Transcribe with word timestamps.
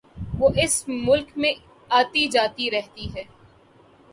وہ 0.39 0.49
اس 0.55 0.73
ملک 0.87 1.37
میں 1.37 1.53
آتی 1.91 2.27
جاتی 2.27 2.71
رہتی 2.71 3.07
ہے 3.15 3.23